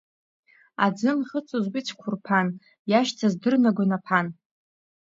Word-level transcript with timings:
Аӡы 0.85 1.07
анхыҵуаз 1.13 1.65
уи 1.71 1.81
цәқәырԥан, 1.87 2.47
иашьҭаз 2.91 3.33
дырнагон 3.41 3.91
аԥан. 3.97 4.27